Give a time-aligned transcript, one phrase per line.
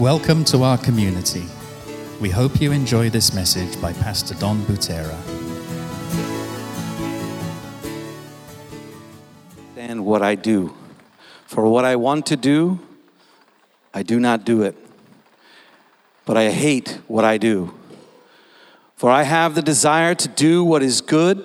[0.00, 1.44] Welcome to our community.
[2.22, 5.14] We hope you enjoy this message by Pastor Don Butera.
[9.76, 10.74] And what I do.
[11.44, 12.80] For what I want to do,
[13.92, 14.74] I do not do it.
[16.24, 17.74] But I hate what I do.
[18.96, 21.44] For I have the desire to do what is good,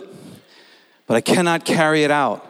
[1.07, 2.49] but I cannot carry it out.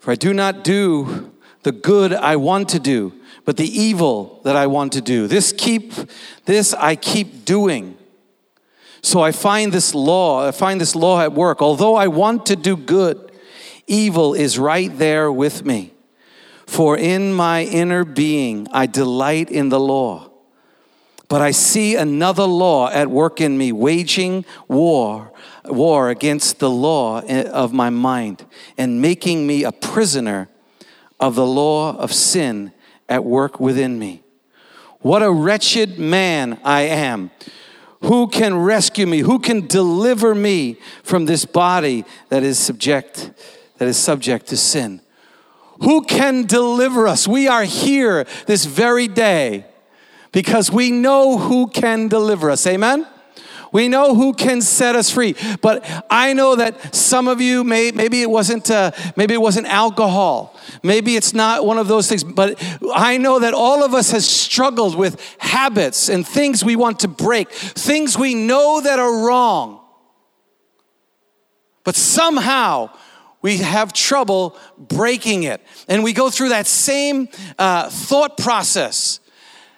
[0.00, 1.30] For I do not do
[1.62, 3.12] the good I want to do,
[3.50, 5.26] but the evil that I want to do.
[5.26, 5.92] This keep
[6.44, 7.98] this I keep doing.
[9.02, 11.60] So I find this law, I find this law at work.
[11.60, 13.32] Although I want to do good,
[13.88, 15.92] evil is right there with me.
[16.64, 20.30] For in my inner being I delight in the law.
[21.26, 25.32] But I see another law at work in me, waging war,
[25.64, 28.46] war against the law eh, of my mind
[28.78, 30.48] and making me a prisoner
[31.18, 32.70] of the law of sin
[33.10, 34.22] at work within me.
[35.00, 37.30] What a wretched man I am.
[38.02, 39.18] Who can rescue me?
[39.18, 43.32] Who can deliver me from this body that is subject
[43.76, 45.02] that is subject to sin?
[45.82, 47.26] Who can deliver us?
[47.26, 49.66] We are here this very day
[50.32, 52.66] because we know who can deliver us.
[52.66, 53.06] Amen.
[53.72, 55.36] We know who can set us free.
[55.62, 59.66] But I know that some of you may maybe it wasn't uh, maybe it wasn't
[59.66, 60.56] alcohol.
[60.82, 62.62] Maybe it's not one of those things, but
[62.94, 67.08] I know that all of us has struggled with habits and things we want to
[67.08, 69.80] break, things we know that are wrong.
[71.84, 72.90] But somehow
[73.42, 75.62] we have trouble breaking it.
[75.88, 79.20] And we go through that same uh, thought process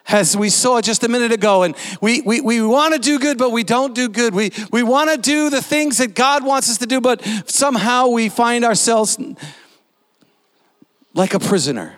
[0.09, 1.63] as we saw just a minute ago.
[1.63, 4.35] And we, we, we want to do good, but we don't do good.
[4.35, 8.09] We, we want to do the things that God wants us to do, but somehow
[8.09, 9.19] we find ourselves
[11.15, 11.97] like a prisoner.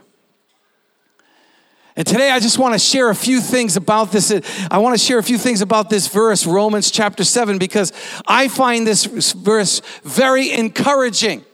[1.96, 4.32] And today I just want to share a few things about this.
[4.68, 7.92] I want to share a few things about this verse, Romans chapter 7, because
[8.26, 11.44] I find this verse very encouraging.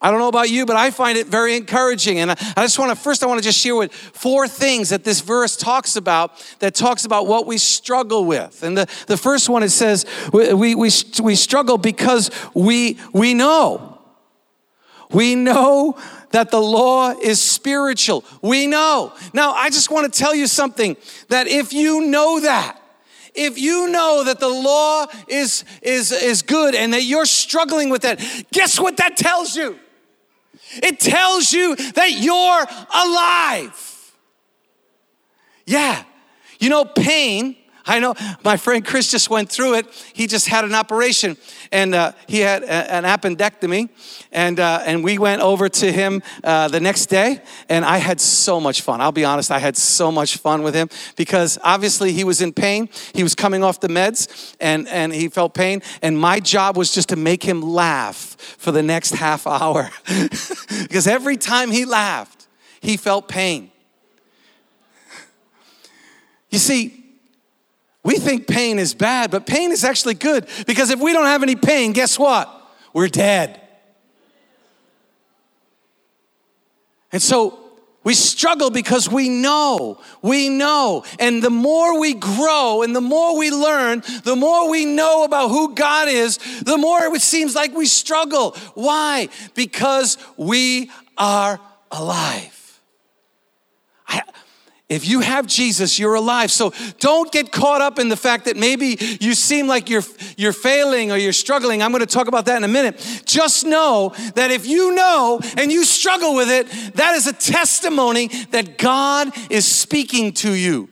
[0.00, 2.20] I don't know about you, but I find it very encouraging.
[2.20, 5.02] And I, just want to, first, I want to just share with four things that
[5.02, 8.62] this verse talks about that talks about what we struggle with.
[8.62, 10.90] And the, the first one, it says, we, we, we,
[11.22, 13.98] we struggle because we, we know.
[15.10, 15.98] We know
[16.30, 18.24] that the law is spiritual.
[18.40, 19.12] We know.
[19.32, 20.96] Now, I just want to tell you something
[21.28, 22.80] that if you know that,
[23.34, 28.02] if you know that the law is, is, is good and that you're struggling with
[28.02, 28.20] that,
[28.52, 29.76] guess what that tells you?
[30.74, 34.14] It tells you that you're alive.
[35.66, 36.02] Yeah.
[36.58, 37.56] You know, pain,
[37.86, 38.14] I know
[38.44, 39.86] my friend Chris just went through it.
[40.12, 41.36] He just had an operation
[41.72, 43.88] and uh, he had a, an appendectomy.
[44.32, 48.20] And, uh, and we went over to him uh, the next day and I had
[48.20, 49.00] so much fun.
[49.00, 52.52] I'll be honest, I had so much fun with him because obviously he was in
[52.52, 52.88] pain.
[53.14, 55.82] He was coming off the meds and, and he felt pain.
[56.02, 59.90] And my job was just to make him laugh for the next half hour
[60.82, 62.46] because every time he laughed,
[62.80, 63.70] he felt pain.
[66.50, 66.97] You see,
[68.08, 71.42] we think pain is bad, but pain is actually good because if we don't have
[71.42, 72.48] any pain, guess what?
[72.94, 73.60] We're dead.
[77.12, 77.58] And so
[78.04, 81.04] we struggle because we know, we know.
[81.18, 85.48] And the more we grow and the more we learn, the more we know about
[85.48, 88.52] who God is, the more it seems like we struggle.
[88.72, 89.28] Why?
[89.54, 92.80] Because we are alive.
[94.08, 94.22] I,
[94.88, 96.50] if you have Jesus, you're alive.
[96.50, 100.02] So don't get caught up in the fact that maybe you seem like you're,
[100.38, 101.82] you're failing or you're struggling.
[101.82, 103.22] I'm going to talk about that in a minute.
[103.26, 108.28] Just know that if you know and you struggle with it, that is a testimony
[108.50, 110.88] that God is speaking to you,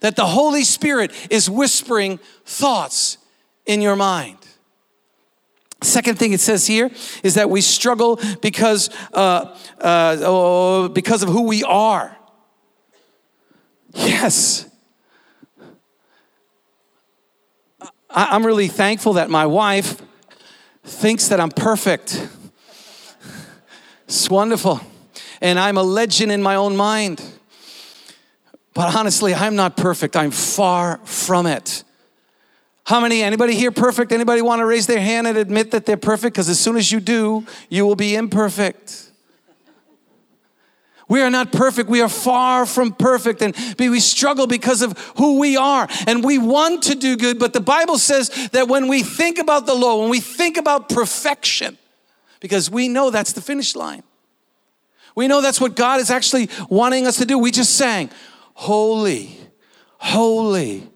[0.00, 3.16] that the Holy Spirit is whispering thoughts
[3.64, 4.36] in your mind.
[5.82, 6.90] Second thing it says here
[7.22, 12.15] is that we struggle because, uh, uh, oh, because of who we are.
[13.96, 14.68] Yes.
[18.10, 20.00] I'm really thankful that my wife
[20.84, 22.28] thinks that I'm perfect.
[24.04, 24.80] It's wonderful.
[25.40, 27.22] And I'm a legend in my own mind.
[28.72, 30.16] But honestly, I'm not perfect.
[30.16, 31.82] I'm far from it.
[32.84, 34.12] How many, anybody here perfect?
[34.12, 36.34] Anybody want to raise their hand and admit that they're perfect?
[36.34, 39.05] Because as soon as you do, you will be imperfect.
[41.08, 41.88] We are not perfect.
[41.88, 43.40] We are far from perfect.
[43.40, 45.86] And we struggle because of who we are.
[46.06, 47.38] And we want to do good.
[47.38, 50.88] But the Bible says that when we think about the law, when we think about
[50.88, 51.78] perfection,
[52.40, 54.02] because we know that's the finish line,
[55.16, 57.38] We know that's what God is actually wanting us to do.
[57.38, 58.10] We just sang,
[58.54, 59.38] Holy,
[59.98, 60.88] holy,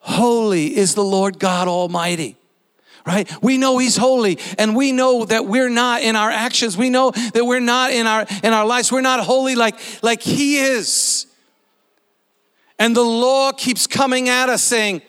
[0.00, 2.36] holy is the Lord God Almighty
[3.06, 3.30] right?
[3.42, 6.76] We know he's holy and we know that we're not in our actions.
[6.76, 8.90] We know that we're not in our in our lives.
[8.90, 11.26] We're not holy like like he is.
[12.78, 15.02] And the law keeps coming at us saying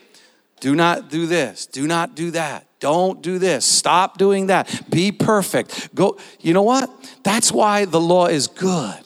[0.59, 1.65] do not do this.
[1.65, 2.65] Do not do that.
[2.79, 3.65] Don't do this.
[3.65, 4.89] Stop doing that.
[4.89, 5.93] Be perfect.
[5.95, 6.17] Go.
[6.39, 6.89] You know what?
[7.23, 8.99] That's why the law is good.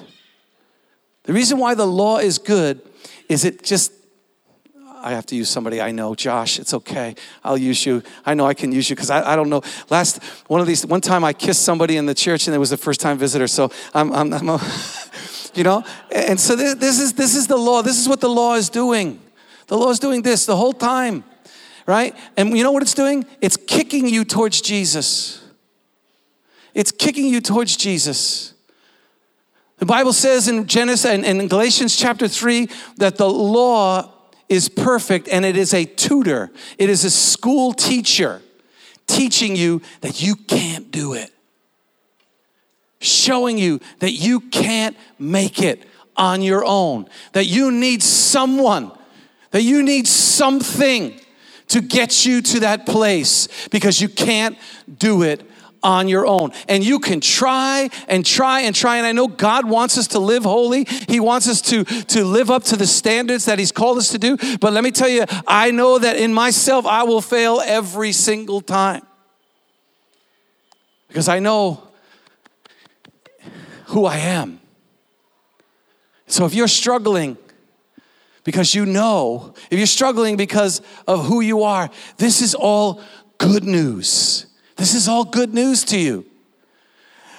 [1.23, 2.81] The reason why the law is good
[3.27, 3.91] is it just
[5.01, 6.13] I have to use somebody I know.
[6.13, 7.15] Josh, it's okay.
[7.43, 8.03] I'll use you.
[8.25, 9.61] I know I can use you because I, I don't know.
[9.89, 12.71] Last one of these, one time I kissed somebody in the church and it was
[12.71, 13.47] a first time visitor.
[13.47, 14.61] So I'm, I'm, I'm a,
[15.55, 17.81] you know, and so this, this is this is the law.
[17.81, 19.21] This is what the law is doing.
[19.67, 21.23] The law is doing this the whole time,
[21.85, 22.15] right?
[22.35, 23.25] And you know what it's doing?
[23.39, 25.41] It's kicking you towards Jesus.
[26.73, 28.53] It's kicking you towards Jesus.
[29.77, 32.67] The Bible says in Genesis and in Galatians chapter 3
[32.97, 34.18] that the law
[34.49, 38.41] is perfect and it is a tutor, it is a school teacher
[39.07, 41.31] teaching you that you can't do it,
[42.99, 45.83] showing you that you can't make it
[46.17, 48.91] on your own, that you need someone,
[49.51, 51.19] that you need something
[51.69, 54.57] to get you to that place because you can't
[54.97, 55.49] do it
[55.83, 56.51] on your own.
[56.67, 58.97] And you can try and try and try.
[58.97, 60.85] And I know God wants us to live holy.
[61.07, 64.17] He wants us to, to live up to the standards that He's called us to
[64.17, 64.37] do.
[64.57, 68.61] But let me tell you, I know that in myself, I will fail every single
[68.61, 69.05] time.
[71.07, 71.83] Because I know
[73.85, 74.59] who I am.
[76.27, 77.37] So if you're struggling,
[78.43, 83.01] because you know, if you're struggling because of who you are, this is all
[83.39, 84.45] good news.
[84.79, 86.25] This is all good news to you.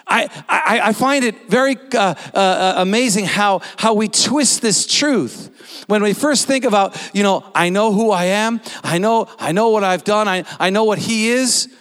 [0.07, 5.85] I, I, I find it very uh, uh, amazing how, how we twist this truth.
[5.87, 9.53] When we first think about, you know, I know who I am, I know, I
[9.53, 11.75] know what I've done, I, I know what He is,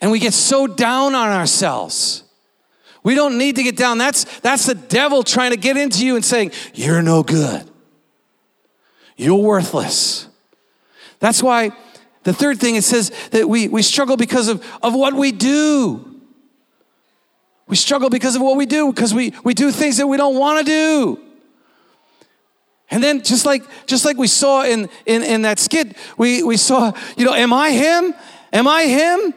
[0.00, 2.22] and we get so down on ourselves.
[3.02, 3.98] We don't need to get down.
[3.98, 7.68] That's, that's the devil trying to get into you and saying, You're no good.
[9.16, 10.28] You're worthless.
[11.18, 11.72] That's why
[12.26, 16.20] the third thing, it says that we, we struggle because of, of what we do.
[17.68, 20.36] We struggle because of what we do, because we, we do things that we don't
[20.36, 21.20] want to do.
[22.90, 26.56] And then just like just like we saw in, in, in that skit, we, we
[26.56, 28.12] saw, you know, am I him?
[28.52, 29.32] Am I him?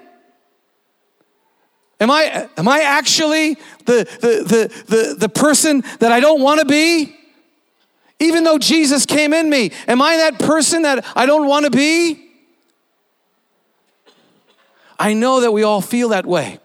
[2.00, 3.54] Am I am I actually
[3.86, 7.16] the the the the, the person that I don't want to be?
[8.20, 11.72] Even though Jesus came in me, am I that person that I don't want to
[11.72, 12.29] be?
[15.00, 16.60] I know that we all feel that way.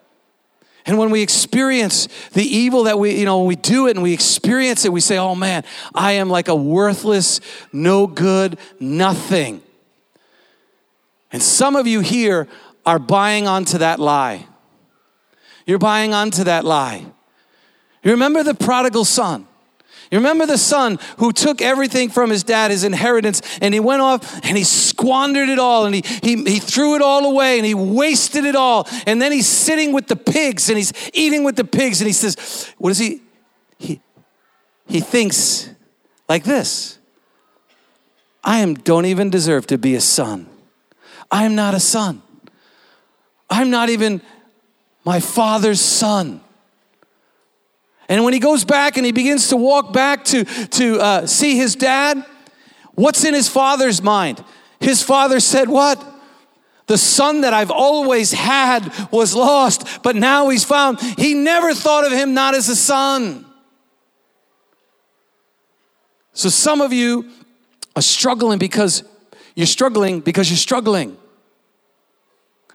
[0.87, 4.03] And when we experience the evil that we, you know, when we do it and
[4.03, 5.65] we experience it, we say, oh man,
[5.95, 7.41] I am like a worthless,
[7.73, 9.63] no good, nothing.
[11.33, 12.49] And some of you here
[12.85, 14.47] are buying onto that lie.
[15.65, 17.07] You're buying onto that lie.
[18.03, 19.47] You remember the prodigal son?
[20.15, 24.01] You remember the son who took everything from his dad, his inheritance, and he went
[24.01, 27.67] off and he squandered it all and he, he, he threw it all away and
[27.67, 28.87] he wasted it all.
[29.09, 32.13] And then he's sitting with the pigs and he's eating with the pigs and he
[32.13, 33.23] says, What is he?
[33.77, 34.01] He,
[34.87, 35.69] he thinks
[36.29, 37.01] like this
[38.45, 40.47] I am, don't even deserve to be a son.
[41.29, 42.23] I am not a son.
[43.51, 44.23] I'm not even
[45.05, 46.41] my father's son.
[48.09, 51.57] And when he goes back and he begins to walk back to, to uh, see
[51.57, 52.25] his dad,
[52.95, 54.45] what's in his father's mind?
[54.81, 56.13] His father said, What?
[56.87, 61.01] The son that I've always had was lost, but now he's found.
[61.01, 63.47] He never thought of him not as a son.
[66.35, 67.31] So some of you
[67.97, 69.03] are struggling because
[69.55, 71.17] you're struggling because you're struggling.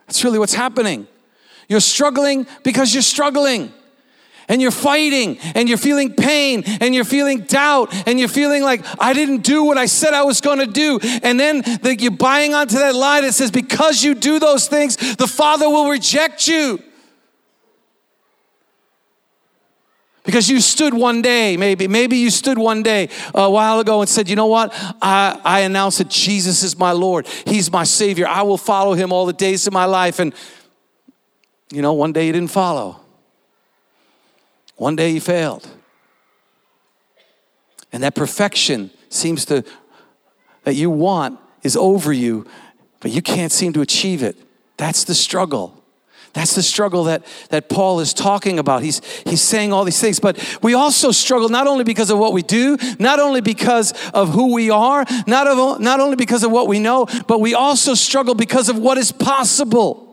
[0.08, 1.08] That's really what's happening.
[1.68, 3.72] You're struggling because you're struggling
[4.50, 8.84] and you're fighting and you're feeling pain and you're feeling doubt and you're feeling like
[9.00, 11.00] I didn't do what I said I was going to do.
[11.24, 14.98] And then the, you're buying onto that lie that says because you do those things,
[15.16, 16.84] the Father will reject you.
[20.26, 24.10] Because you stood one day, maybe, maybe you stood one day a while ago and
[24.10, 24.72] said, you know what?
[25.02, 27.26] I, I announced that Jesus is my Lord.
[27.46, 28.28] He's my Savior.
[28.28, 30.20] I will follow him all the days of my life.
[30.20, 30.36] And,
[31.72, 32.99] you know, one day you didn't follow.
[34.80, 35.68] One day he failed.
[37.92, 39.64] And that perfection seems to,
[40.64, 42.48] that you want is over you,
[43.02, 44.38] but you can't seem to achieve it.
[44.78, 45.76] That's the struggle.
[46.32, 48.82] That's the struggle that, that Paul is talking about.
[48.82, 52.32] He's, he's saying all these things, but we also struggle not only because of what
[52.32, 56.52] we do, not only because of who we are, not, of, not only because of
[56.52, 60.09] what we know, but we also struggle because of what is possible.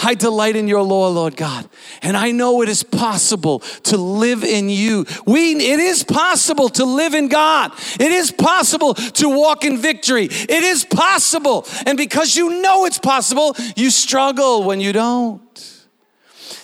[0.00, 1.68] I delight in your law, Lord God.
[2.02, 5.04] And I know it is possible to live in you.
[5.26, 7.72] We, it is possible to live in God.
[7.98, 10.26] It is possible to walk in victory.
[10.26, 11.66] It is possible.
[11.84, 15.40] And because you know it's possible, you struggle when you don't.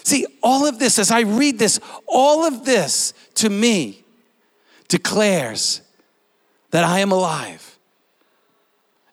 [0.05, 4.05] See, all of this, as I read this, all of this to me
[4.89, 5.81] declares
[6.71, 7.74] that I am alive.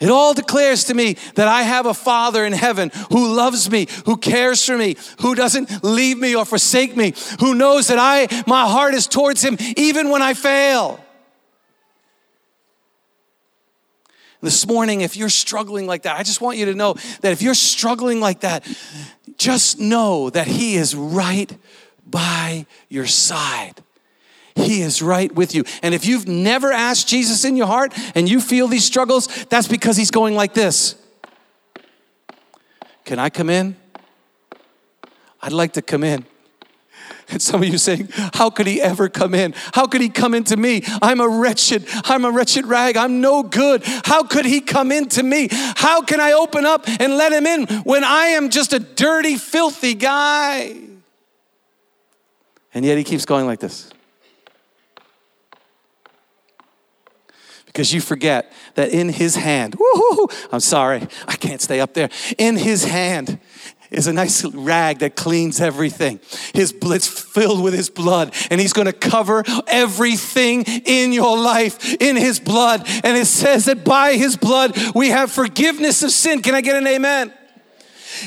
[0.01, 3.87] It all declares to me that I have a Father in heaven who loves me,
[4.05, 8.27] who cares for me, who doesn't leave me or forsake me, who knows that I
[8.47, 10.99] my heart is towards him even when I fail.
[14.41, 17.43] This morning, if you're struggling like that, I just want you to know that if
[17.43, 18.67] you're struggling like that,
[19.37, 21.55] just know that He is right
[22.07, 23.83] by your side.
[24.55, 25.63] He is right with you.
[25.81, 29.67] And if you've never asked Jesus in your heart and you feel these struggles, that's
[29.67, 30.95] because He's going like this
[33.05, 33.75] Can I come in?
[35.41, 36.25] I'd like to come in.
[37.31, 39.53] And some of you saying, How could he ever come in?
[39.73, 40.83] How could he come into me?
[41.01, 42.97] I'm a wretched, I'm a wretched rag.
[42.97, 43.83] I'm no good.
[44.03, 45.47] How could he come into me?
[45.49, 49.37] How can I open up and let him in when I am just a dirty,
[49.37, 50.75] filthy guy?
[52.73, 53.89] And yet he keeps going like this.
[57.71, 59.77] Because you forget that in his hand,
[60.51, 62.09] I'm sorry, I can't stay up there.
[62.37, 63.39] In his hand
[63.91, 66.19] is a nice rag that cleans everything.
[66.53, 72.17] His blood's filled with his blood, and he's gonna cover everything in your life in
[72.17, 72.83] his blood.
[73.03, 76.41] And it says that by his blood we have forgiveness of sin.
[76.41, 77.33] Can I get an amen?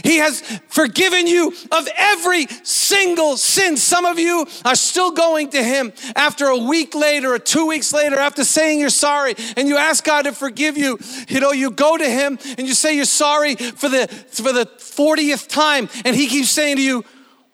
[0.02, 3.76] He has forgiven you of every single sin.
[3.76, 7.92] Some of you are still going to Him after a week later or two weeks
[7.92, 10.98] later after saying you're sorry and you ask God to forgive you.
[11.28, 14.66] You know, you go to Him and you say you're sorry for the, for the
[14.66, 17.04] 40th time, and He keeps saying to you,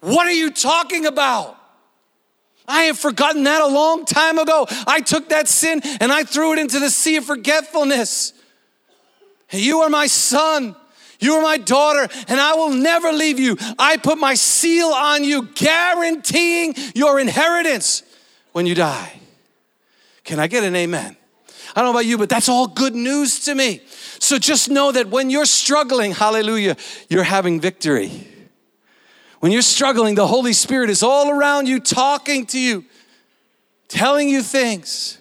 [0.00, 1.56] What are you talking about?
[2.70, 4.66] I have forgotten that a long time ago.
[4.86, 8.32] I took that sin and I threw it into the sea of forgetfulness.
[9.50, 10.76] You are my son.
[11.20, 13.56] You are my daughter, and I will never leave you.
[13.78, 18.02] I put my seal on you, guaranteeing your inheritance
[18.52, 19.20] when you die.
[20.24, 21.16] Can I get an amen?
[21.74, 23.82] I don't know about you, but that's all good news to me.
[24.18, 26.76] So just know that when you're struggling, hallelujah,
[27.08, 28.26] you're having victory.
[29.38, 32.84] When you're struggling, the Holy Spirit is all around you, talking to you,
[33.88, 35.18] telling you things.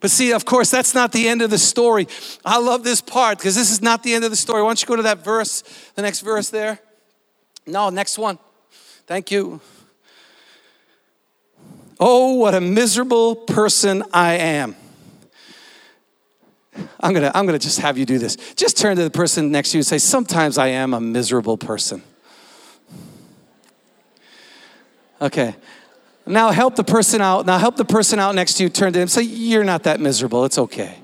[0.00, 2.08] But see, of course, that's not the end of the story.
[2.44, 4.62] I love this part because this is not the end of the story.
[4.62, 5.62] Why don't you go to that verse,
[5.94, 6.80] the next verse there?
[7.66, 8.38] No, next one.
[9.06, 9.60] Thank you.
[11.98, 14.74] Oh, what a miserable person I am.
[17.00, 18.36] I'm gonna, I'm gonna just have you do this.
[18.54, 21.58] Just turn to the person next to you and say, Sometimes I am a miserable
[21.58, 22.02] person.
[25.20, 25.54] Okay.
[26.30, 27.46] Now help the person out.
[27.46, 28.68] Now help the person out next to you.
[28.68, 29.08] Turn to them.
[29.08, 30.44] Say, You're not that miserable.
[30.44, 30.96] It's okay.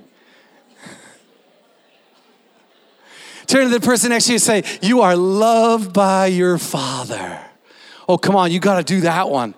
[3.46, 7.40] Turn to the person next to you and say, You are loved by your Father.
[8.08, 9.54] Oh, come on, you got to do that one.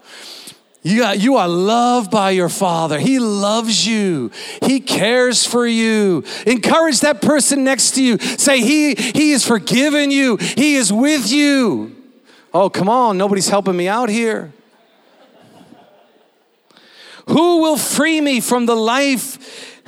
[0.82, 2.98] You, got, you are loved by your Father.
[2.98, 4.30] He loves you.
[4.62, 6.24] He cares for you.
[6.46, 8.18] Encourage that person next to you.
[8.18, 10.36] Say, He, he is forgiven you.
[10.36, 11.94] He is with you.
[12.54, 14.52] Oh, come on, nobody's helping me out here.
[17.28, 19.82] Who will free me from the life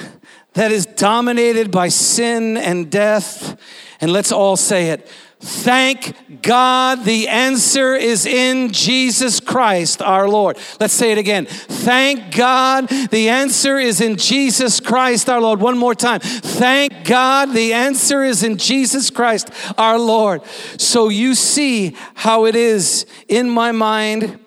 [0.54, 3.58] that is dominated by sin and death?
[4.00, 5.08] And let's all say it.
[5.42, 10.58] Thank God the answer is in Jesus Christ our Lord.
[10.78, 11.46] Let's say it again.
[11.46, 15.60] Thank God the answer is in Jesus Christ our Lord.
[15.60, 16.20] One more time.
[16.20, 20.44] Thank God the answer is in Jesus Christ our Lord.
[20.76, 24.38] So you see how it is in my mind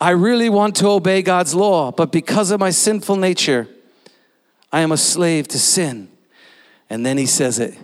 [0.00, 3.68] I really want to obey God's law, but because of my sinful nature,
[4.72, 6.08] I am a slave to sin.
[6.88, 7.76] And then he says it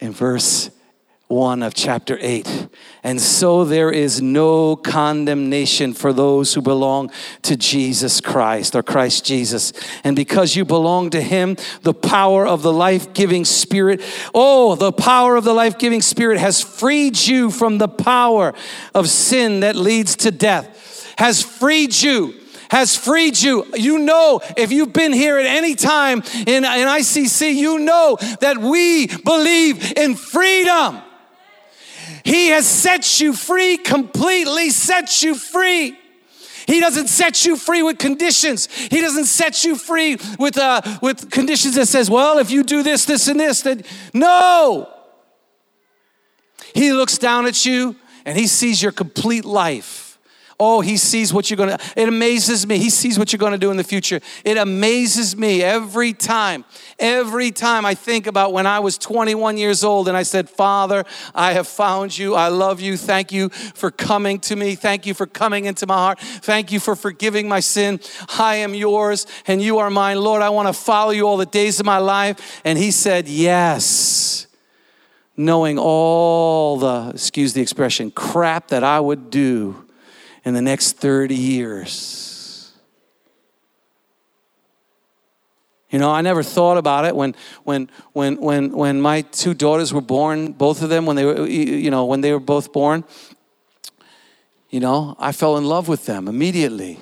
[0.00, 0.70] in verse
[1.28, 2.68] 1 of chapter 8.
[3.04, 7.10] And so there is no condemnation for those who belong
[7.42, 9.72] to Jesus Christ or Christ Jesus.
[10.04, 14.02] And because you belong to Him, the power of the life giving Spirit,
[14.34, 18.54] oh, the power of the life giving Spirit has freed you from the power
[18.94, 20.77] of sin that leads to death
[21.18, 22.34] has freed you
[22.70, 23.66] has freed you.
[23.74, 28.58] You know, if you've been here at any time in, in ICC, you know that
[28.58, 31.00] we believe in freedom.
[32.24, 35.96] He has set you free, completely set you free.
[36.66, 38.66] He doesn't set you free with conditions.
[38.66, 42.82] He doesn't set you free with, uh, with conditions that says, well, if you do
[42.82, 43.82] this, this, and this, then
[44.12, 44.90] no.
[46.74, 47.96] He looks down at you
[48.26, 50.07] and he sees your complete life.
[50.60, 52.78] Oh, he sees what you're going to, it amazes me.
[52.78, 54.20] He sees what you're going to do in the future.
[54.44, 56.64] It amazes me every time,
[56.98, 61.04] every time I think about when I was 21 years old and I said, Father,
[61.32, 62.34] I have found you.
[62.34, 62.96] I love you.
[62.96, 64.74] Thank you for coming to me.
[64.74, 66.18] Thank you for coming into my heart.
[66.18, 68.00] Thank you for forgiving my sin.
[68.36, 70.20] I am yours and you are mine.
[70.20, 72.60] Lord, I want to follow you all the days of my life.
[72.64, 74.46] And he said, Yes
[75.40, 79.87] knowing all the, excuse the expression, crap that I would do
[80.44, 82.28] in the next 30 years.
[85.90, 89.92] You know, I never thought about it when, when, when, when, when my two daughters
[89.92, 93.04] were born, both of them, when they were, you know, when they were both born,
[94.68, 97.00] you know, I fell in love with them immediately.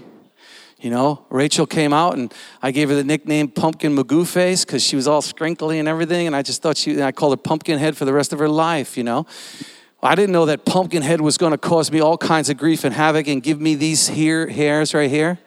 [0.78, 4.85] You know, Rachel came out and I gave her the nickname Pumpkin Magoo Face because
[4.85, 6.28] she was all scrinkly and everything.
[6.28, 8.49] And I just thought she, I called her Pumpkin Head for the rest of her
[8.49, 9.26] life, you know.
[10.03, 12.95] I didn't know that Pumpkinhead was going to cause me all kinds of grief and
[12.95, 15.38] havoc and give me these here hairs right here.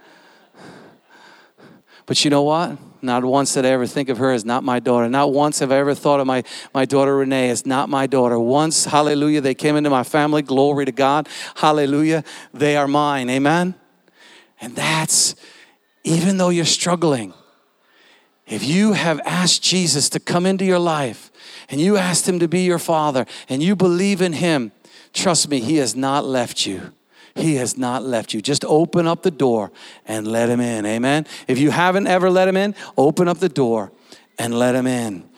[2.06, 2.78] But you know what?
[3.02, 5.08] Not once did I ever think of her as not my daughter.
[5.08, 8.38] Not once have I ever thought of my, my daughter Renee as not my daughter.
[8.38, 10.42] Once, hallelujah, they came into my family.
[10.42, 11.30] Glory to God.
[11.56, 12.24] Hallelujah.
[12.54, 13.30] They are mine.
[13.30, 13.76] Amen.
[14.60, 15.36] And that's
[16.04, 17.34] even though you're struggling,
[18.48, 21.29] if you have asked Jesus to come into your life
[21.70, 24.72] and you asked him to be your father and you believe in him,
[25.14, 26.94] trust me, he has not left you.
[27.36, 28.42] He has not left you.
[28.42, 29.72] Just open up the door
[30.06, 30.86] and let him in.
[30.86, 31.26] Amen.
[31.48, 33.92] If you haven't ever let him in, open up the door
[34.38, 35.29] and let him in.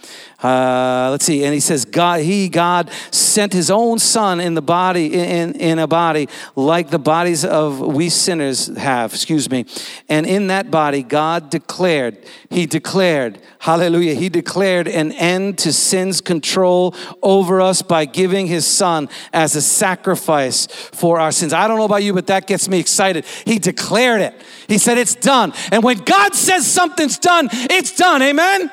[0.43, 4.61] Uh, let's see, and he says, God, he, God, sent his own son in the
[4.61, 9.65] body, in, in a body like the bodies of we sinners have, excuse me.
[10.09, 16.21] And in that body, God declared, he declared, hallelujah, he declared an end to sin's
[16.21, 21.53] control over us by giving his son as a sacrifice for our sins.
[21.53, 23.25] I don't know about you, but that gets me excited.
[23.45, 24.33] He declared it.
[24.67, 25.53] He said, it's done.
[25.71, 28.23] And when God says something's done, it's done.
[28.23, 28.71] Amen?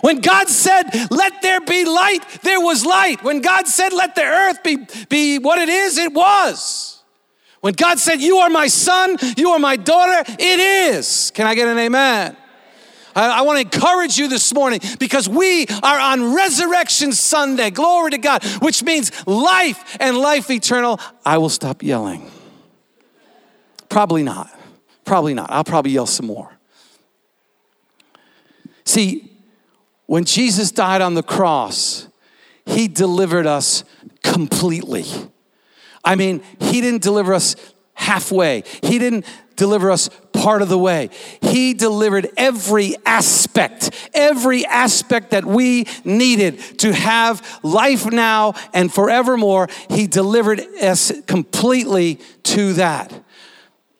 [0.00, 3.22] When God said, Let there be light, there was light.
[3.22, 7.02] When God said, Let the earth be, be what it is, it was.
[7.60, 11.30] When God said, You are my son, you are my daughter, it is.
[11.34, 12.36] Can I get an amen?
[13.14, 17.70] I, I want to encourage you this morning because we are on Resurrection Sunday.
[17.70, 21.00] Glory to God, which means life and life eternal.
[21.24, 22.30] I will stop yelling.
[23.88, 24.50] Probably not.
[25.04, 25.50] Probably not.
[25.50, 26.56] I'll probably yell some more.
[28.84, 29.27] See,
[30.08, 32.08] when Jesus died on the cross,
[32.64, 33.84] he delivered us
[34.22, 35.04] completely.
[36.02, 37.54] I mean, he didn't deliver us
[37.92, 41.10] halfway, he didn't deliver us part of the way.
[41.42, 49.68] He delivered every aspect, every aspect that we needed to have life now and forevermore.
[49.90, 53.12] He delivered us completely to that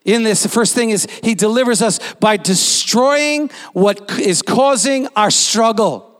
[0.08, 5.30] in this, the first thing is he delivers us by destroying what is causing our
[5.30, 6.18] struggle.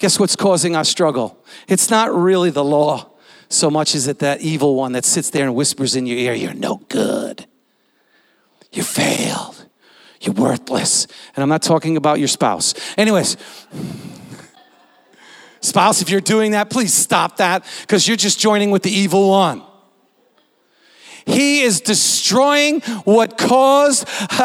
[0.00, 1.38] Guess what's causing our struggle?
[1.68, 3.10] It's not really the law
[3.48, 6.34] so much as it that evil one that sits there and whispers in your ear,
[6.34, 7.46] You're no good.
[8.72, 9.64] You failed.
[10.20, 11.06] You're worthless.
[11.36, 12.74] And I'm not talking about your spouse.
[12.98, 13.36] Anyways,
[15.60, 19.30] spouse, if you're doing that, please stop that because you're just joining with the evil
[19.30, 19.62] one.
[21.28, 24.08] He is destroying what caused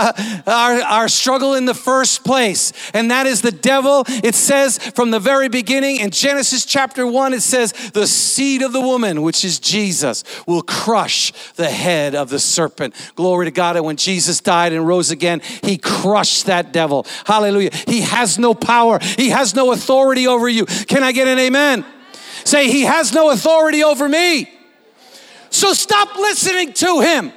[0.48, 2.74] our, our struggle in the first place.
[2.94, 4.04] And that is the devil.
[4.08, 8.74] It says from the very beginning in Genesis chapter 1, it says, the seed of
[8.74, 12.94] the woman, which is Jesus, will crush the head of the serpent.
[13.16, 13.76] Glory to God.
[13.76, 17.06] And when Jesus died and rose again, he crushed that devil.
[17.26, 17.72] Hallelujah.
[17.88, 20.66] He has no power, he has no authority over you.
[20.66, 21.86] Can I get an amen?
[22.46, 24.50] Say, He has no authority over me.
[25.54, 27.32] So stop listening to him.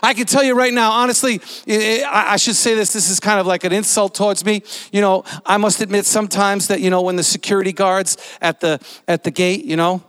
[0.00, 2.92] I can tell you right now, honestly, I should say this.
[2.92, 4.62] This is kind of like an insult towards me.
[4.92, 8.78] You know, I must admit sometimes that you know when the security guards at the
[9.08, 10.00] at the gate, you know,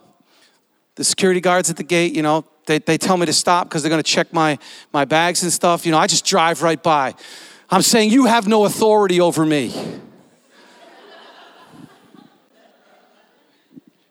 [0.96, 3.82] the security guards at the gate, you know, they, they tell me to stop because
[3.82, 4.60] they're going to check my
[4.94, 5.84] my bags and stuff.
[5.84, 7.16] You know, I just drive right by.
[7.72, 9.74] I'm saying you have no authority over me.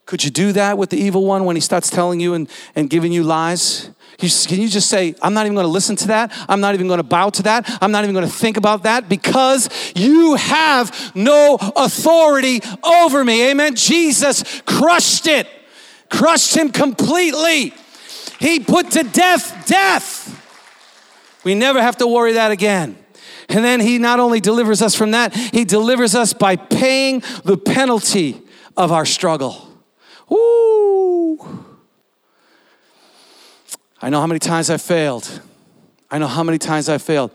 [0.07, 2.89] Could you do that with the evil one when he starts telling you and, and
[2.89, 3.91] giving you lies?
[4.19, 6.33] Can you just say, I'm not even going to listen to that.
[6.49, 7.79] I'm not even going to bow to that.
[7.83, 13.51] I'm not even going to think about that because you have no authority over me.
[13.51, 13.75] Amen.
[13.75, 15.49] Jesus crushed it.
[16.09, 17.75] crushed him completely.
[18.39, 20.33] He put to death death.
[21.45, 22.97] We never have to worry that again.
[23.49, 27.57] And then he not only delivers us from that, he delivers us by paying the
[27.57, 28.41] penalty
[28.77, 29.66] of our struggle.
[30.29, 31.65] Woo!
[34.01, 35.41] I know how many times I failed.
[36.11, 37.33] I know how many times I failed.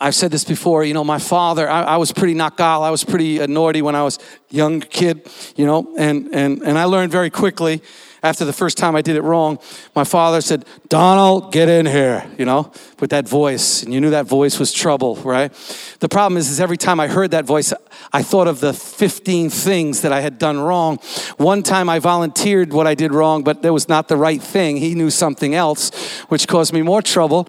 [0.00, 3.04] I've said this before, you know, my father, I, I was pretty nakal, I was
[3.04, 4.18] pretty uh, naughty when I was
[4.50, 7.82] young kid, you know, and, and, and I learned very quickly
[8.24, 9.58] after the first time I did it wrong,
[9.94, 13.82] my father said, Donald, get in here, you know, with that voice.
[13.82, 15.52] And you knew that voice was trouble, right?
[16.00, 17.74] The problem is, is every time I heard that voice,
[18.14, 20.96] I thought of the 15 things that I had done wrong.
[21.36, 24.78] One time I volunteered what I did wrong, but that was not the right thing.
[24.78, 25.90] He knew something else,
[26.28, 27.46] which caused me more trouble.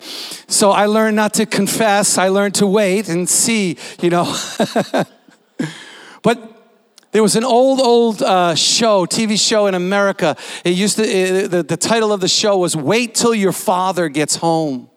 [0.48, 2.18] So I learned not to confess.
[2.18, 4.26] I learned to wait and see, you know.
[6.22, 6.55] but
[7.16, 10.36] there was an old, old uh, show, TV show in America.
[10.66, 14.10] It used to, it, the, the title of the show was Wait Till Your Father
[14.10, 14.90] Gets Home.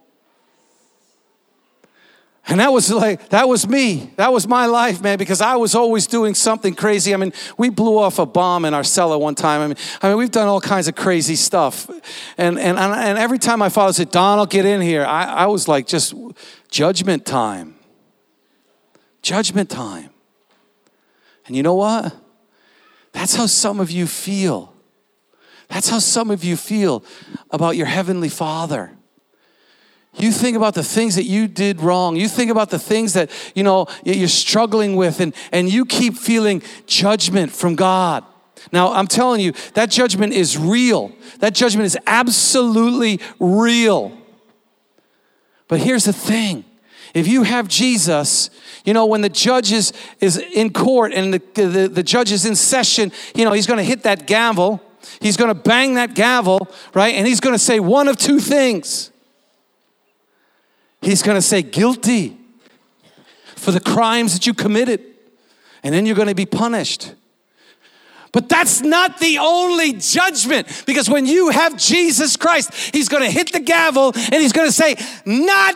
[2.49, 4.13] And that was like, that was me.
[4.17, 7.15] That was my life, man, because I was always doing something crazy.
[7.15, 9.61] I mean, we blew off a bomb in our cellar one time.
[9.61, 11.89] I mean, I mean we've done all kinds of crazy stuff.
[12.37, 15.69] And, and, and every time my father said, Donald, get in here, I, I was
[15.69, 16.15] like, just
[16.69, 17.77] judgment time.
[19.23, 20.11] Judgment time.
[21.49, 22.15] And you know what?
[23.13, 24.73] That's how some of you feel.
[25.69, 27.05] That's how some of you feel
[27.51, 28.93] about your Heavenly Father.
[30.15, 32.17] You think about the things that you did wrong.
[32.17, 36.17] You think about the things that, you know, you're struggling with and, and you keep
[36.17, 38.25] feeling judgment from God.
[38.73, 41.13] Now, I'm telling you, that judgment is real.
[41.39, 44.17] That judgment is absolutely real.
[45.69, 46.65] But here's the thing
[47.15, 48.51] if you have Jesus,
[48.85, 52.45] you know, when the judge is, is in court and the, the, the judge is
[52.45, 54.83] in session, you know, he's going to hit that gavel.
[55.21, 57.15] He's going to bang that gavel, right?
[57.15, 59.11] And he's going to say one of two things.
[61.01, 62.37] He's going to say, guilty
[63.57, 65.05] for the crimes that you committed.
[65.83, 67.15] And then you're going to be punished.
[68.33, 73.31] But that's not the only judgment because when you have Jesus Christ, He's going to
[73.31, 75.75] hit the gavel and He's going to say, Not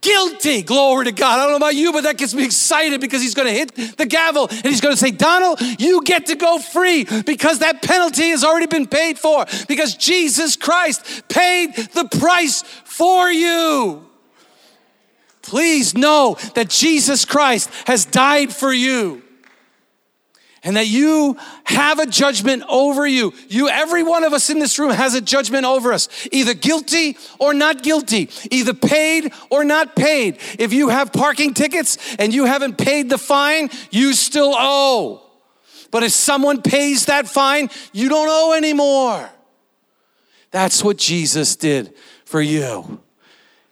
[0.00, 0.62] guilty.
[0.62, 1.38] Glory to God.
[1.38, 3.96] I don't know about you, but that gets me excited because he's going to hit
[3.96, 7.82] the gavel and he's going to say, Donald, you get to go free because that
[7.82, 14.04] penalty has already been paid for because Jesus Christ paid the price for you.
[15.42, 19.22] Please know that Jesus Christ has died for you
[20.66, 23.32] and that you have a judgment over you.
[23.48, 27.16] You, every one of us in this room has a judgment over us, either guilty
[27.38, 30.38] or not guilty, either paid or not paid.
[30.58, 35.22] If you have parking tickets and you haven't paid the fine, you still owe.
[35.92, 39.30] But if someone pays that fine, you don't owe anymore.
[40.50, 43.00] That's what Jesus did for you.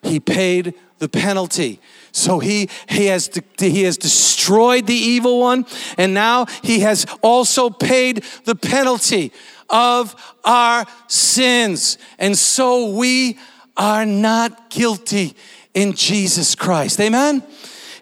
[0.05, 1.81] He paid the penalty.
[2.15, 5.67] So he, he, has, he has destroyed the evil one,
[5.99, 9.33] and now he has also paid the penalty
[9.69, 11.99] of our sins.
[12.21, 13.37] And so we
[13.77, 15.35] are not guilty
[15.75, 17.01] in Jesus Christ.
[17.01, 17.43] Amen?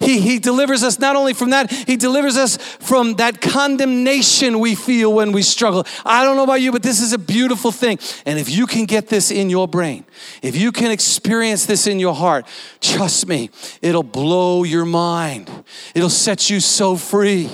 [0.03, 4.75] He, he delivers us not only from that, He delivers us from that condemnation we
[4.75, 5.87] feel when we struggle.
[6.05, 7.99] I don't know about you, but this is a beautiful thing.
[8.27, 10.05] And if you can get this in your brain,
[10.43, 12.47] if you can experience this in your heart,
[12.81, 15.51] trust me, it'll blow your mind.
[15.95, 17.51] It'll set you so free.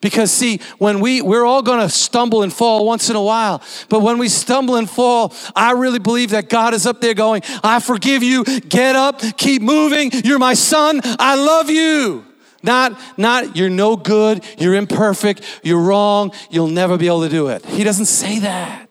[0.00, 3.62] Because see, when we we're all going to stumble and fall once in a while,
[3.88, 7.42] but when we stumble and fall, I really believe that God is up there going,
[7.64, 8.44] "I forgive you.
[8.44, 10.10] Get up, keep moving.
[10.24, 11.00] You're my son.
[11.18, 12.24] I love you."
[12.62, 17.48] Not not you're no good, you're imperfect, you're wrong, you'll never be able to do
[17.48, 17.64] it.
[17.64, 18.88] He doesn't say that.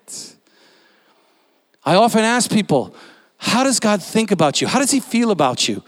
[1.85, 2.93] I often ask people,
[3.37, 4.67] how does God think about you?
[4.67, 5.83] How does he feel about you?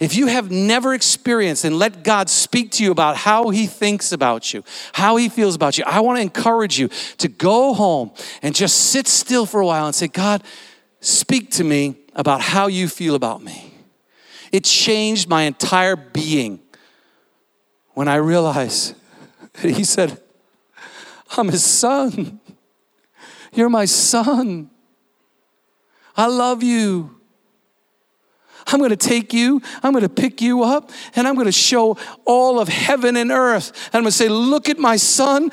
[0.00, 4.12] If you have never experienced and let God speak to you about how He thinks
[4.12, 8.12] about you, how He feels about you, I want to encourage you to go home
[8.42, 10.42] and just sit still for a while and say, God,
[11.00, 13.74] speak to me about how you feel about me.
[14.52, 16.60] It changed my entire being
[17.94, 18.94] when I realized
[19.54, 20.20] that He said,
[21.36, 22.40] I'm His son.
[23.52, 24.70] You're my son.
[26.16, 27.20] I love you.
[28.66, 31.52] I'm going to take you, I'm going to pick you up, and I'm going to
[31.52, 33.72] show all of heaven and earth.
[33.86, 35.50] And I'm going to say, Look at my son.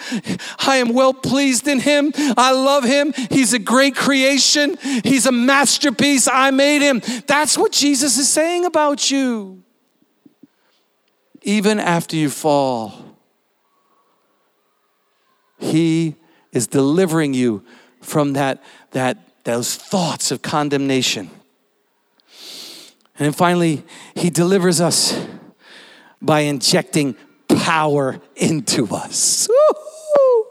[0.59, 2.13] I am well pleased in him.
[2.37, 3.13] I love him.
[3.29, 6.27] He's a great creation, he's a masterpiece.
[6.27, 7.01] I made him.
[7.27, 9.63] That's what Jesus is saying about you.
[11.43, 12.93] Even after you fall,
[15.57, 16.15] he
[16.51, 17.63] is delivering you
[18.01, 21.29] from that, that, those thoughts of condemnation.
[23.21, 23.83] And then finally,
[24.15, 25.15] He delivers us
[26.23, 27.15] by injecting
[27.47, 29.47] power into us.
[29.47, 30.45] Woo-hoo.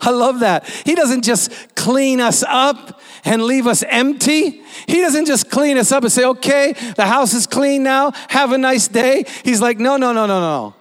[0.00, 0.66] I love that.
[0.86, 4.62] He doesn't just clean us up and leave us empty.
[4.88, 8.52] He doesn't just clean us up and say, okay, the house is clean now, have
[8.52, 9.26] a nice day.
[9.44, 10.74] He's like, no, no, no, no, no.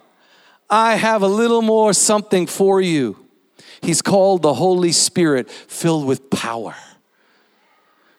[0.69, 3.17] I have a little more something for you.
[3.81, 6.73] He's called the Holy Spirit, filled with power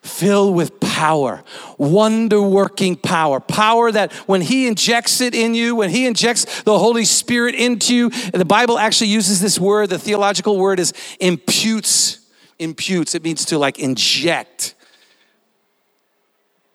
[0.02, 1.44] filled with power,
[1.78, 3.38] wonder working power.
[3.38, 7.94] Power that when He injects it in you, when He injects the Holy Spirit into
[7.94, 12.18] you, the Bible actually uses this word, the theological word is imputes.
[12.58, 14.74] Imputes, it means to like inject.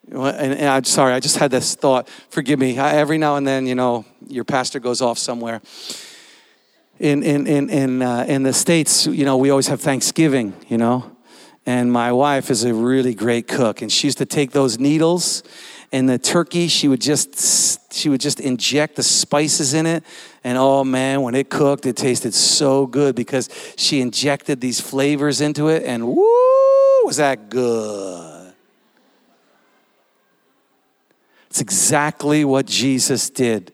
[0.10, 2.10] And, and I'm sorry, I just had this thought.
[2.30, 2.80] Forgive me.
[2.80, 5.62] I, every now and then, you know, your pastor goes off somewhere.
[7.00, 10.78] In, in, in, in, uh, in the States, you know, we always have Thanksgiving, you
[10.78, 11.16] know
[11.67, 15.43] and my wife is a really great cook and she used to take those needles
[15.91, 20.03] and the turkey she would just she would just inject the spices in it.
[20.43, 25.41] And oh man when it cooked it tasted so good because she injected these flavors
[25.41, 28.53] into it and woo was that good.
[31.47, 33.73] It's exactly what jesus did.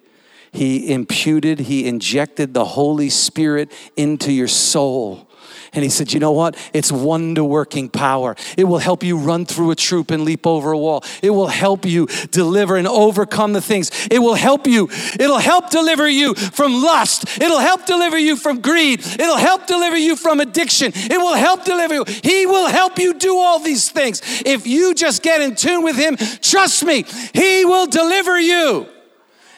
[0.51, 5.29] He imputed he injected the holy spirit into your soul
[5.73, 6.55] and he said, You know what?
[6.73, 8.35] It's wonder working power.
[8.57, 11.03] It will help you run through a troop and leap over a wall.
[11.21, 13.91] It will help you deliver and overcome the things.
[14.11, 14.89] It will help you.
[15.19, 17.41] It'll help deliver you from lust.
[17.41, 18.99] It'll help deliver you from greed.
[18.99, 20.91] It'll help deliver you from addiction.
[20.95, 22.05] It will help deliver you.
[22.23, 24.21] He will help you do all these things.
[24.45, 28.92] If you just get in tune with Him, trust me, He will deliver you.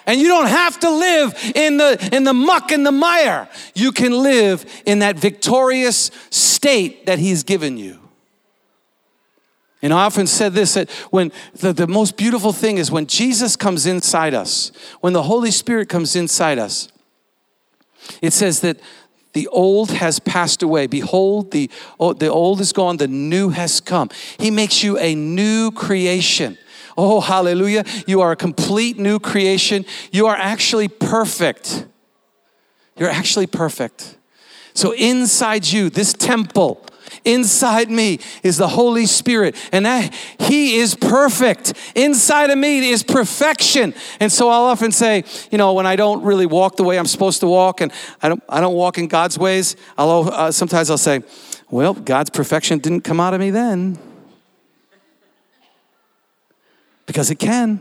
[0.05, 3.49] And you don't have to live in the, in the muck and the mire.
[3.73, 7.99] You can live in that victorious state that He's given you.
[9.81, 13.55] And I often said this that when the, the most beautiful thing is when Jesus
[13.55, 16.89] comes inside us, when the Holy Spirit comes inside us,
[18.21, 18.79] it says that
[19.33, 20.87] the old has passed away.
[20.87, 24.09] Behold, the, the old is gone, the new has come.
[24.39, 26.57] He makes you a new creation.
[26.97, 27.83] Oh, hallelujah.
[28.07, 29.85] You are a complete new creation.
[30.11, 31.85] You are actually perfect.
[32.97, 34.17] You're actually perfect.
[34.73, 36.85] So, inside you, this temple,
[37.23, 41.73] inside me is the Holy Spirit, and that He is perfect.
[41.95, 43.93] Inside of me is perfection.
[44.19, 47.05] And so I'll often say, you know, when I don't really walk the way I'm
[47.05, 50.89] supposed to walk, and I don't, I don't walk in God's ways, I'll, uh, sometimes
[50.89, 51.23] I'll say,
[51.69, 53.97] well, God's perfection didn't come out of me then
[57.05, 57.79] because it can.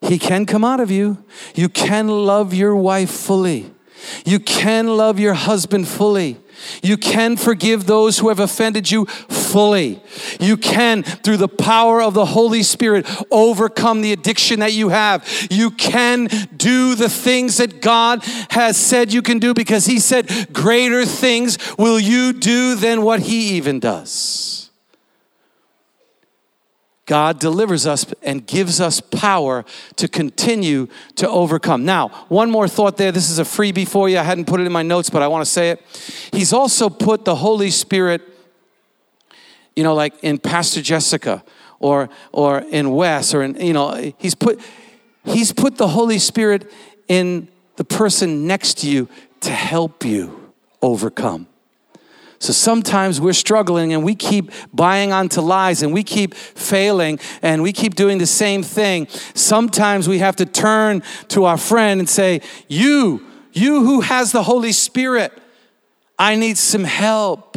[0.00, 1.24] He can come out of you.
[1.54, 3.70] You can love your wife fully.
[4.24, 6.38] You can love your husband fully.
[6.82, 10.02] You can forgive those who have offended you fully.
[10.40, 15.26] You can, through the power of the Holy Spirit, overcome the addiction that you have.
[15.50, 20.52] You can do the things that God has said you can do because He said,
[20.52, 24.67] Greater things will you do than what He even does.
[27.08, 29.64] God delivers us and gives us power
[29.96, 31.86] to continue to overcome.
[31.86, 33.10] Now, one more thought there.
[33.10, 34.18] This is a freebie for you.
[34.18, 35.82] I hadn't put it in my notes, but I want to say it.
[36.34, 38.20] He's also put the Holy Spirit,
[39.74, 41.42] you know, like in Pastor Jessica
[41.80, 44.60] or or in Wes or in, you know, he's put
[45.24, 46.70] he's put the Holy Spirit
[47.08, 49.08] in the person next to you
[49.40, 51.46] to help you overcome.
[52.40, 57.62] So sometimes we're struggling and we keep buying onto lies and we keep failing and
[57.62, 59.08] we keep doing the same thing.
[59.34, 64.44] Sometimes we have to turn to our friend and say, You, you who has the
[64.44, 65.32] Holy Spirit,
[66.18, 67.56] I need some help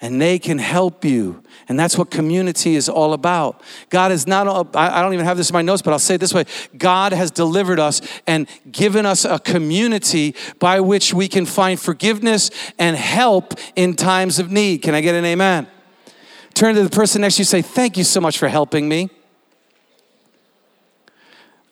[0.00, 1.42] and they can help you.
[1.68, 3.62] And that's what community is all about.
[3.88, 6.18] God is not, I don't even have this in my notes, but I'll say it
[6.18, 6.44] this way
[6.76, 12.50] God has delivered us and given us a community by which we can find forgiveness
[12.78, 14.82] and help in times of need.
[14.82, 15.66] Can I get an amen?
[16.52, 19.10] Turn to the person next to you say, Thank you so much for helping me.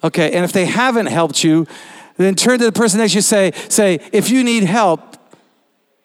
[0.02, 1.66] Okay, and if they haven't helped you,
[2.16, 5.13] then turn to the person next to you say, say, if you need help,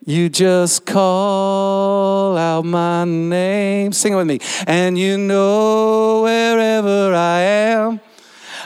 [0.09, 3.91] you just call out my name.
[3.91, 4.39] Sing it with me.
[4.65, 7.99] And you know wherever I am,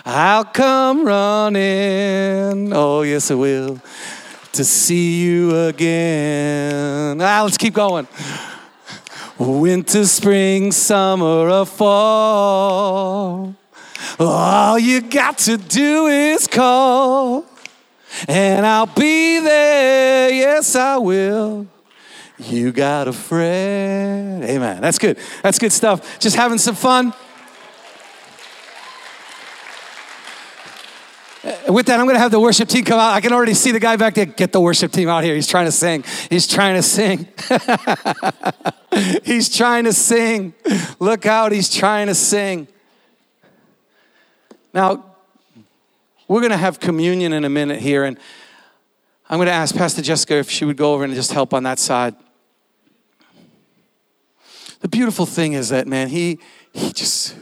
[0.06, 2.72] I'll come running.
[2.72, 3.82] Oh, yes, I will.
[4.54, 7.22] To see you again.
[7.22, 8.08] Ah, let's keep going.
[9.38, 13.54] Winter, spring, summer, or fall.
[14.18, 17.46] All you got to do is call
[18.28, 20.30] and I'll be there.
[20.32, 21.68] Yes, I will.
[22.40, 24.44] You got a friend.
[24.44, 24.82] Amen.
[24.82, 25.18] That's good.
[25.42, 26.20] That's good stuff.
[26.20, 27.14] Just having some fun.
[31.68, 33.14] With that, I'm going to have the worship team come out.
[33.14, 34.26] I can already see the guy back there.
[34.26, 35.36] Get the worship team out here.
[35.36, 36.06] He's trying to sing.
[36.30, 37.28] He's trying to sing.
[39.24, 40.54] he's trying to sing.
[41.00, 41.52] Look out.
[41.52, 42.68] He's trying to sing.
[44.74, 45.13] Now,
[46.28, 48.18] we're going to have communion in a minute here, and
[49.30, 51.64] I'm going to ask Pastor Jessica if she would go over and just help on
[51.64, 52.16] that side.
[54.82, 56.40] The beautiful thing is that, man, he,
[56.74, 57.36] he just,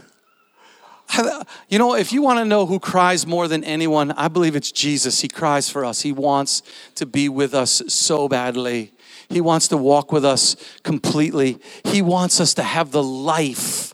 [1.69, 4.71] you know, if you want to know who cries more than anyone, I believe it's
[4.71, 5.21] Jesus.
[5.21, 6.01] He cries for us.
[6.01, 6.61] He wants
[6.95, 8.93] to be with us so badly.
[9.27, 11.57] He wants to walk with us completely.
[11.83, 13.93] He wants us to have the life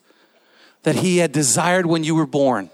[0.83, 2.69] that He had desired when you were born.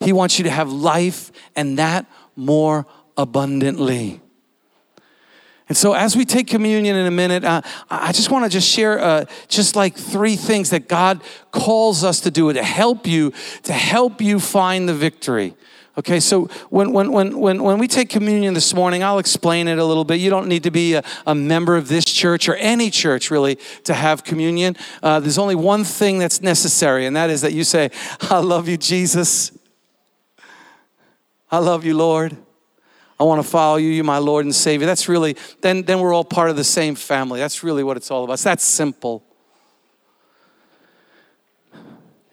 [0.00, 4.20] He wants you to have life and that more abundantly.
[5.66, 8.68] And so, as we take communion in a minute, uh, I just want to just
[8.68, 13.32] share uh, just like three things that God calls us to do to help you,
[13.62, 15.54] to help you find the victory.
[15.96, 19.78] Okay, so when, when, when, when, when we take communion this morning, I'll explain it
[19.78, 20.16] a little bit.
[20.16, 23.58] You don't need to be a, a member of this church or any church really
[23.84, 24.76] to have communion.
[25.04, 27.90] Uh, there's only one thing that's necessary, and that is that you say,
[28.22, 29.52] I love you, Jesus.
[31.54, 32.36] I love you, Lord.
[33.20, 34.86] I want to follow you, you my Lord and Savior.
[34.86, 37.38] That's really, then, then we're all part of the same family.
[37.38, 38.40] That's really what it's all about.
[38.40, 39.22] That's simple.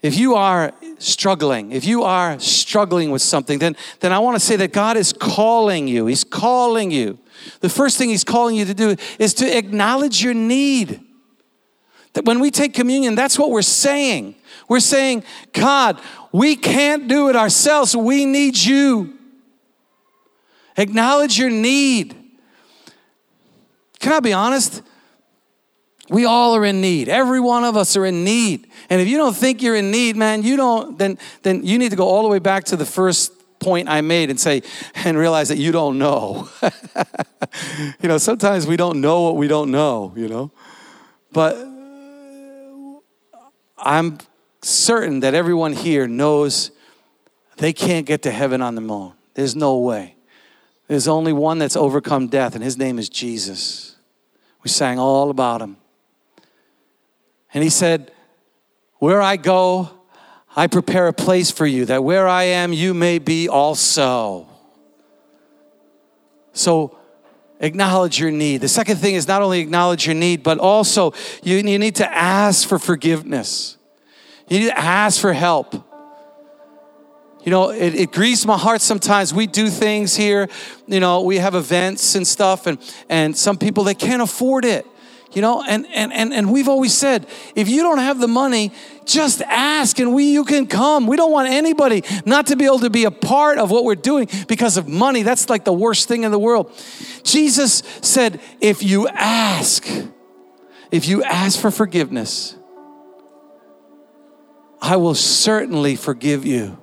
[0.01, 4.39] If you are struggling, if you are struggling with something, then, then I want to
[4.39, 6.07] say that God is calling you.
[6.07, 7.19] He's calling you.
[7.59, 10.99] The first thing He's calling you to do is to acknowledge your need.
[12.13, 14.35] That when we take communion, that's what we're saying.
[14.67, 15.99] We're saying, God,
[16.31, 17.95] we can't do it ourselves.
[17.95, 19.17] We need you.
[20.77, 22.15] Acknowledge your need.
[23.99, 24.81] Can I be honest?
[26.09, 27.07] We all are in need.
[27.07, 28.67] Every one of us are in need.
[28.89, 31.91] And if you don't think you're in need, man, you don't, then, then you need
[31.91, 34.63] to go all the way back to the first point I made and say,
[34.95, 36.49] and realize that you don't know.
[38.01, 40.51] you know, sometimes we don't know what we don't know, you know.
[41.31, 41.55] But
[43.81, 44.19] I'm
[44.61, 46.71] certain that everyone here knows
[47.57, 49.13] they can't get to heaven on their own.
[49.33, 50.15] There's no way.
[50.87, 53.95] There's only one that's overcome death, and his name is Jesus.
[54.63, 55.77] We sang all about him.
[57.53, 58.11] And he said,
[58.99, 59.89] Where I go,
[60.55, 64.47] I prepare a place for you, that where I am, you may be also.
[66.53, 66.97] So,
[67.61, 68.59] acknowledge your need.
[68.59, 72.13] The second thing is not only acknowledge your need, but also you, you need to
[72.13, 73.77] ask for forgiveness.
[74.49, 75.73] You need to ask for help.
[77.43, 79.33] You know, it, it grieves my heart sometimes.
[79.33, 80.47] We do things here,
[80.87, 82.77] you know, we have events and stuff, and,
[83.09, 84.85] and some people, they can't afford it.
[85.33, 88.73] You know, and, and, and, and we've always said, if you don't have the money,
[89.05, 91.07] just ask and we you can come.
[91.07, 93.95] We don't want anybody not to be able to be a part of what we're
[93.95, 95.23] doing because of money.
[95.23, 96.71] That's like the worst thing in the world.
[97.23, 99.87] Jesus said, if you ask,
[100.91, 102.57] if you ask for forgiveness,
[104.81, 106.81] I will certainly forgive you.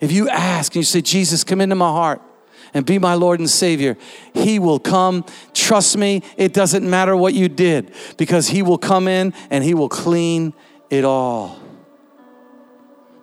[0.00, 2.22] If you ask and you say, Jesus, come into my heart
[2.74, 3.96] and be my Lord and Savior,
[4.34, 5.24] He will come.
[5.54, 9.74] Trust me, it doesn't matter what you did because He will come in and He
[9.74, 10.54] will clean
[10.90, 11.58] it all.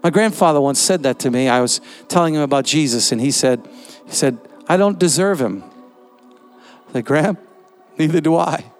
[0.03, 1.49] My grandfather once said that to me.
[1.49, 3.67] I was telling him about Jesus, and he said,
[4.05, 5.63] he said, I don't deserve him.
[6.89, 7.37] I said, Graham,
[7.97, 8.71] neither do I.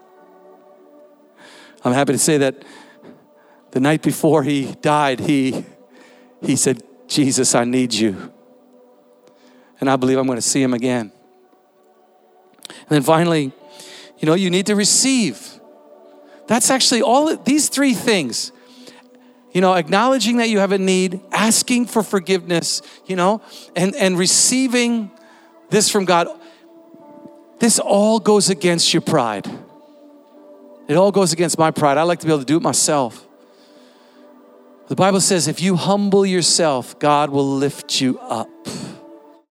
[1.84, 2.64] I'm happy to say that
[3.72, 5.66] the night before he died, he,
[6.42, 8.32] he said, Jesus, I need you.
[9.80, 11.12] And I believe I'm going to see him again.
[12.68, 13.52] And then finally,
[14.18, 15.60] you know, you need to receive.
[16.48, 18.52] That's actually all these three things.
[19.54, 23.42] You know, acknowledging that you have a need, asking for forgiveness, you know,
[23.76, 25.12] and, and receiving
[25.70, 26.28] this from God.
[27.60, 29.48] This all goes against your pride.
[30.88, 31.98] It all goes against my pride.
[31.98, 33.26] I like to be able to do it myself.
[34.88, 38.50] The Bible says if you humble yourself, God will lift you up.